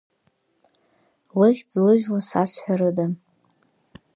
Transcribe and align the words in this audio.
Лыхьӡ, 1.39 1.71
лыжәла 1.83 2.21
сазҳәарыда? 2.29 3.05